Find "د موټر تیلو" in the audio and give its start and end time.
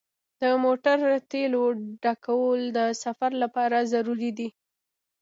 0.41-1.63